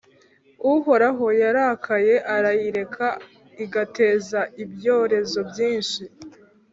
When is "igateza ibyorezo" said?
3.63-5.39